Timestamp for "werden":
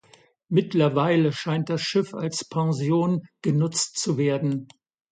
4.17-4.67